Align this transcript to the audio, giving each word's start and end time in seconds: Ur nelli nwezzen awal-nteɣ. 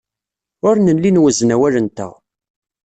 Ur 0.67 0.75
nelli 0.79 1.11
nwezzen 1.11 1.53
awal-nteɣ. 1.55 2.13